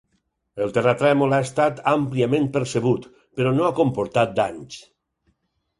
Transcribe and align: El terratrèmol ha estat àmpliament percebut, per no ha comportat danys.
El 0.65 0.71
terratrèmol 0.77 1.35
ha 1.37 1.41
estat 1.47 1.83
àmpliament 1.93 2.49
percebut, 2.57 3.07
per 3.39 3.55
no 3.61 3.69
ha 3.69 3.73
comportat 3.83 4.37
danys. 4.43 4.85